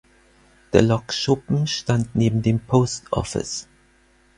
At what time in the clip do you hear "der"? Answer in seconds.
0.73-0.81